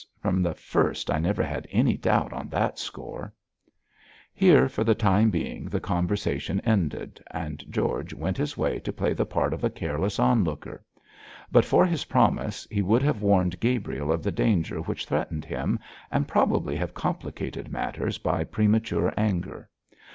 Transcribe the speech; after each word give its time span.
From 0.19 0.41
the 0.41 0.55
first 0.55 1.11
I 1.11 1.19
never 1.19 1.43
had 1.43 1.67
any 1.69 1.95
doubts 1.95 2.33
on 2.33 2.49
that 2.49 2.79
score.' 2.79 3.31
Here 4.33 4.67
for 4.67 4.83
the 4.83 4.95
time 4.95 5.29
being 5.29 5.65
the 5.65 5.79
conversation 5.79 6.59
ended, 6.61 7.23
and 7.29 7.63
George 7.69 8.11
went 8.11 8.35
his 8.35 8.57
way 8.57 8.79
to 8.79 8.91
play 8.91 9.13
the 9.13 9.27
part 9.27 9.53
of 9.53 9.63
a 9.63 9.69
careless 9.69 10.17
onlooker. 10.17 10.83
But 11.51 11.65
for 11.65 11.85
his 11.85 12.05
promise, 12.05 12.67
he 12.71 12.81
would 12.81 13.03
have 13.03 13.21
warned 13.21 13.59
Gabriel 13.59 14.11
of 14.11 14.23
the 14.23 14.31
danger 14.31 14.79
which 14.79 15.05
threatened 15.05 15.45
him, 15.45 15.77
and 16.09 16.27
probably 16.27 16.75
have 16.77 16.95
complicated 16.95 17.71
matters 17.71 18.17
by 18.17 18.43
premature 18.43 19.13
anger. 19.15 19.69